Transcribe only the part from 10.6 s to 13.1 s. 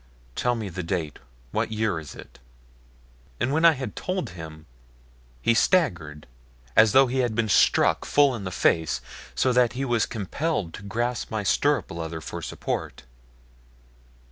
to grasp my stirrup leather for support.